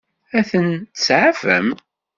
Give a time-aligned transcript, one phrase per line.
[0.37, 1.67] Ad ten-tseɛfem?